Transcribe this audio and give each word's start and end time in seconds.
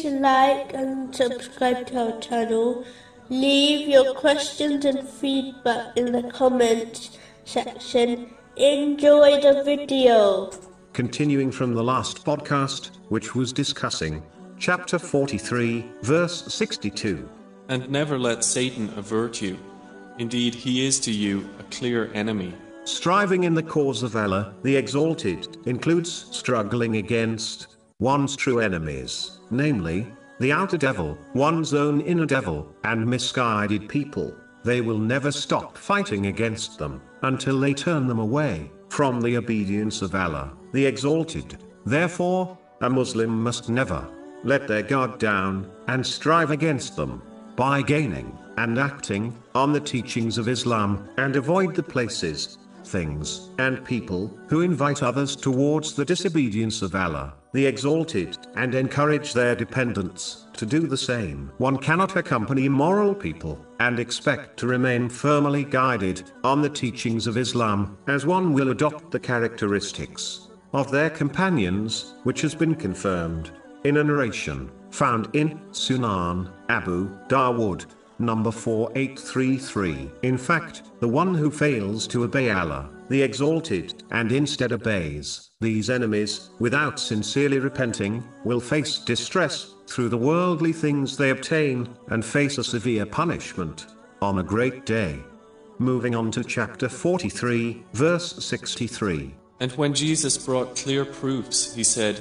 like 0.00 0.72
and 0.72 1.14
subscribe 1.14 1.86
to 1.88 2.14
our 2.14 2.20
channel. 2.20 2.84
Leave 3.28 3.88
your 3.88 4.14
questions 4.14 4.86
and 4.86 5.06
feedback 5.06 5.96
in 5.96 6.12
the 6.12 6.22
comments 6.30 7.18
section. 7.44 8.30
Enjoy 8.56 9.40
the 9.40 9.62
video. 9.64 10.50
Continuing 10.94 11.52
from 11.52 11.74
the 11.74 11.84
last 11.84 12.24
podcast, 12.24 12.90
which 13.10 13.34
was 13.34 13.52
discussing 13.52 14.22
chapter 14.58 14.98
43, 14.98 15.84
verse 16.00 16.52
62. 16.54 17.28
And 17.68 17.90
never 17.90 18.18
let 18.18 18.44
Satan 18.44 18.90
avert 18.96 19.42
you. 19.42 19.58
Indeed, 20.18 20.54
he 20.54 20.86
is 20.86 20.98
to 21.00 21.12
you 21.12 21.48
a 21.58 21.64
clear 21.64 22.10
enemy. 22.14 22.54
Striving 22.84 23.44
in 23.44 23.54
the 23.54 23.62
cause 23.62 24.02
of 24.02 24.16
Allah, 24.16 24.54
the 24.62 24.74
Exalted, 24.74 25.58
includes 25.66 26.26
struggling 26.30 26.96
against 26.96 27.71
one's 28.02 28.34
true 28.34 28.58
enemies, 28.58 29.38
namely, 29.52 30.04
the 30.40 30.50
outer 30.50 30.76
devil, 30.76 31.16
one's 31.34 31.72
own 31.72 32.00
inner 32.00 32.26
devil, 32.26 32.66
and 32.82 33.06
misguided 33.06 33.88
people. 33.88 34.34
They 34.64 34.80
will 34.80 34.98
never 34.98 35.30
stop 35.30 35.78
fighting 35.78 36.26
against 36.26 36.80
them 36.80 37.00
until 37.22 37.60
they 37.60 37.72
turn 37.72 38.08
them 38.08 38.18
away 38.18 38.72
from 38.88 39.20
the 39.20 39.36
obedience 39.36 40.02
of 40.02 40.16
Allah, 40.16 40.52
the 40.72 40.84
Exalted. 40.84 41.62
Therefore, 41.86 42.58
a 42.80 42.90
Muslim 42.90 43.40
must 43.40 43.68
never 43.68 44.04
let 44.42 44.66
their 44.66 44.82
guard 44.82 45.18
down 45.18 45.70
and 45.86 46.04
strive 46.04 46.50
against 46.50 46.96
them 46.96 47.22
by 47.54 47.82
gaining 47.82 48.36
and 48.56 48.80
acting 48.80 49.32
on 49.54 49.72
the 49.72 49.80
teachings 49.80 50.38
of 50.38 50.48
Islam 50.48 51.08
and 51.18 51.36
avoid 51.36 51.76
the 51.76 51.84
places, 51.84 52.58
things, 52.84 53.50
and 53.58 53.84
people 53.84 54.36
who 54.48 54.62
invite 54.62 55.04
others 55.04 55.36
towards 55.36 55.94
the 55.94 56.04
disobedience 56.04 56.82
of 56.82 56.96
Allah, 56.96 57.34
the 57.52 57.66
Exalted, 57.66 58.38
and 58.56 58.74
encourage 58.74 59.32
their 59.32 59.54
dependents 59.54 60.46
to 60.54 60.66
do 60.66 60.86
the 60.86 60.96
same. 60.96 61.52
One 61.58 61.76
cannot 61.76 62.16
accompany 62.16 62.68
moral 62.68 63.14
people 63.14 63.58
and 63.80 63.98
expect 63.98 64.58
to 64.58 64.66
remain 64.66 65.08
firmly 65.08 65.64
guided 65.64 66.30
on 66.44 66.62
the 66.62 66.70
teachings 66.70 67.26
of 67.26 67.36
Islam 67.36 67.98
as 68.06 68.26
one 68.26 68.52
will 68.52 68.70
adopt 68.70 69.10
the 69.10 69.20
characteristics 69.20 70.48
of 70.72 70.90
their 70.90 71.10
companions, 71.10 72.14
which 72.22 72.40
has 72.40 72.54
been 72.54 72.74
confirmed 72.74 73.50
in 73.84 73.98
a 73.98 74.04
narration 74.04 74.70
found 74.90 75.28
in 75.34 75.58
Sunan 75.72 76.50
Abu 76.68 77.08
Dawood 77.28 77.86
number 78.18 78.50
4833. 78.50 80.10
In 80.22 80.38
fact, 80.38 80.82
the 81.00 81.08
one 81.08 81.34
who 81.34 81.50
fails 81.50 82.06
to 82.08 82.24
obey 82.24 82.50
Allah, 82.50 82.88
the 83.12 83.22
Exalted, 83.22 84.02
and 84.10 84.32
instead 84.32 84.72
obeys 84.72 85.50
these 85.60 85.90
enemies, 85.90 86.48
without 86.58 86.98
sincerely 86.98 87.58
repenting, 87.58 88.24
will 88.44 88.58
face 88.58 88.98
distress 89.00 89.74
through 89.86 90.08
the 90.08 90.16
worldly 90.16 90.72
things 90.72 91.16
they 91.16 91.28
obtain, 91.28 91.86
and 92.08 92.24
face 92.24 92.56
a 92.56 92.64
severe 92.64 93.04
punishment 93.04 93.86
on 94.22 94.38
a 94.38 94.42
great 94.42 94.86
day. 94.86 95.20
Moving 95.78 96.14
on 96.14 96.30
to 96.30 96.42
chapter 96.42 96.88
43, 96.88 97.84
verse 97.92 98.42
63. 98.42 99.34
And 99.60 99.72
when 99.72 99.92
Jesus 99.92 100.38
brought 100.38 100.74
clear 100.74 101.04
proofs, 101.04 101.74
he 101.74 101.84
said, 101.84 102.18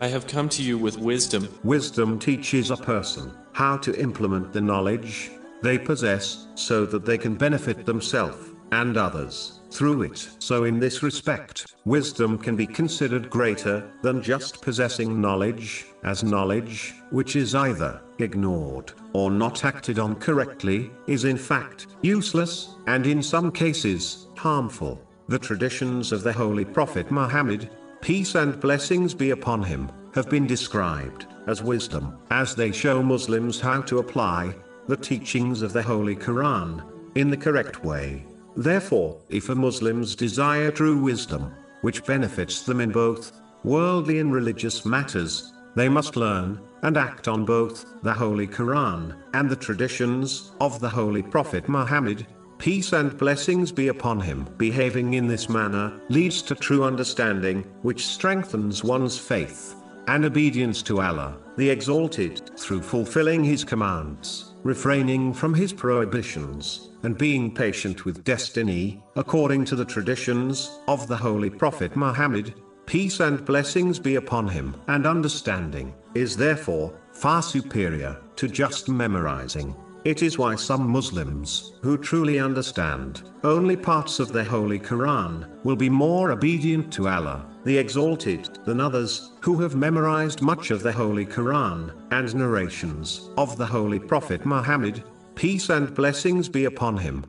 I 0.00 0.06
have 0.06 0.28
come 0.28 0.48
to 0.50 0.62
you 0.62 0.78
with 0.78 0.98
wisdom. 0.98 1.48
Wisdom 1.64 2.16
teaches 2.16 2.70
a 2.70 2.76
person 2.76 3.32
how 3.52 3.76
to 3.78 4.00
implement 4.00 4.52
the 4.52 4.60
knowledge 4.60 5.32
they 5.62 5.78
possess 5.78 6.46
so 6.54 6.86
that 6.86 7.04
they 7.04 7.18
can 7.18 7.34
benefit 7.34 7.84
themselves 7.84 8.50
and 8.72 8.96
others 8.96 9.60
through 9.70 10.02
it. 10.02 10.28
So, 10.38 10.64
in 10.64 10.78
this 10.78 11.02
respect, 11.02 11.74
wisdom 11.84 12.38
can 12.38 12.56
be 12.56 12.66
considered 12.66 13.30
greater 13.30 13.90
than 14.02 14.22
just 14.22 14.62
possessing 14.62 15.20
knowledge, 15.20 15.86
as 16.04 16.24
knowledge, 16.24 16.94
which 17.10 17.36
is 17.36 17.54
either 17.54 18.00
ignored 18.18 18.92
or 19.12 19.30
not 19.30 19.64
acted 19.64 19.98
on 19.98 20.16
correctly, 20.16 20.90
is 21.06 21.24
in 21.24 21.36
fact 21.36 21.86
useless, 22.02 22.74
and 22.86 23.06
in 23.06 23.22
some 23.22 23.52
cases, 23.52 24.28
harmful. 24.36 25.00
The 25.28 25.38
traditions 25.38 26.12
of 26.12 26.22
the 26.22 26.32
Holy 26.32 26.64
Prophet 26.64 27.10
Muhammad, 27.10 27.70
peace 28.00 28.34
and 28.34 28.58
blessings 28.58 29.12
be 29.12 29.30
upon 29.30 29.62
him, 29.62 29.90
have 30.14 30.30
been 30.30 30.46
described 30.46 31.26
as 31.46 31.62
wisdom, 31.62 32.18
as 32.30 32.54
they 32.54 32.72
show 32.72 33.02
Muslims 33.02 33.60
how 33.60 33.82
to 33.82 33.98
apply 33.98 34.54
the 34.86 34.96
teachings 34.96 35.60
of 35.60 35.74
the 35.74 35.82
Holy 35.82 36.16
Quran 36.16 36.82
in 37.14 37.28
the 37.28 37.36
correct 37.36 37.84
way. 37.84 38.24
Therefore, 38.58 39.20
if 39.28 39.50
a 39.50 39.54
Muslims 39.54 40.16
desire 40.16 40.72
true 40.72 40.98
wisdom, 40.98 41.54
which 41.82 42.04
benefits 42.04 42.62
them 42.62 42.80
in 42.80 42.90
both 42.90 43.30
worldly 43.62 44.18
and 44.18 44.32
religious 44.32 44.84
matters, 44.84 45.52
they 45.76 45.88
must 45.88 46.16
learn 46.16 46.60
and 46.82 46.96
act 46.96 47.28
on 47.28 47.44
both 47.44 47.86
the 48.02 48.12
Holy 48.12 48.48
Quran 48.48 49.14
and 49.32 49.48
the 49.48 49.54
traditions 49.54 50.50
of 50.60 50.80
the 50.80 50.88
Holy 50.88 51.22
Prophet 51.22 51.68
Muhammad. 51.68 52.26
Peace 52.58 52.92
and 52.92 53.16
blessings 53.16 53.70
be 53.70 53.88
upon 53.88 54.18
him. 54.18 54.48
Behaving 54.58 55.14
in 55.14 55.28
this 55.28 55.48
manner 55.48 56.00
leads 56.08 56.42
to 56.42 56.56
true 56.56 56.82
understanding, 56.82 57.62
which 57.82 58.08
strengthens 58.08 58.82
one's 58.82 59.16
faith 59.16 59.76
and 60.08 60.24
obedience 60.24 60.82
to 60.82 61.00
Allah, 61.00 61.36
the 61.56 61.70
Exalted, 61.70 62.58
through 62.58 62.82
fulfilling 62.82 63.44
His 63.44 63.62
commands, 63.62 64.54
refraining 64.68 65.32
from 65.32 65.54
His 65.54 65.72
prohibitions, 65.72 66.90
and 67.02 67.16
being 67.16 67.54
patient 67.54 68.04
with 68.04 68.22
destiny, 68.22 69.02
according 69.16 69.64
to 69.64 69.74
the 69.74 69.84
traditions 69.84 70.78
of 70.86 71.08
the 71.08 71.16
Holy 71.16 71.48
Prophet 71.48 71.96
Muhammad. 71.96 72.52
Peace 72.84 73.20
and 73.20 73.46
blessings 73.46 73.98
be 73.98 74.16
upon 74.16 74.46
him. 74.46 74.74
And 74.88 75.06
understanding 75.06 75.94
is 76.14 76.36
therefore 76.36 76.92
far 77.12 77.40
superior 77.40 78.18
to 78.36 78.46
just 78.46 78.90
memorizing. 78.90 79.74
It 80.04 80.22
is 80.22 80.36
why 80.36 80.54
some 80.54 80.86
Muslims, 80.86 81.72
who 81.82 81.96
truly 81.96 82.38
understand 82.38 83.22
only 83.44 83.76
parts 83.76 84.20
of 84.20 84.32
the 84.32 84.44
Holy 84.44 84.78
Quran, 84.78 85.48
will 85.64 85.76
be 85.76 85.88
more 85.88 86.30
obedient 86.30 86.92
to 86.92 87.08
Allah, 87.08 87.46
the 87.68 87.76
Exalted, 87.76 88.48
than 88.64 88.80
others, 88.80 89.32
who 89.42 89.60
have 89.60 89.76
memorized 89.76 90.40
much 90.40 90.70
of 90.70 90.82
the 90.82 90.90
Holy 90.90 91.26
Quran, 91.26 91.92
and 92.10 92.34
narrations 92.34 93.28
of 93.36 93.58
the 93.58 93.66
Holy 93.66 93.98
Prophet 93.98 94.46
Muhammad, 94.46 95.04
peace 95.34 95.68
and 95.68 95.94
blessings 95.94 96.48
be 96.48 96.64
upon 96.64 96.96
him. 96.96 97.26